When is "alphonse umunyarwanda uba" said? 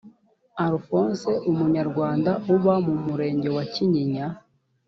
0.65-2.73